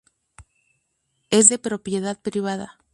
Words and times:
Es 1.29 1.47
de 1.47 1.59
Propiedad 1.59 2.19
Privada. 2.19 2.79